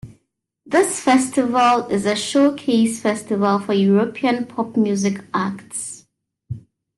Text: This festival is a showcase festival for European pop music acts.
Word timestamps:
This 0.65 0.99
festival 0.99 1.85
is 1.89 2.07
a 2.07 2.15
showcase 2.15 2.99
festival 2.99 3.59
for 3.59 3.73
European 3.73 4.47
pop 4.47 4.75
music 4.75 5.23
acts. 5.31 6.07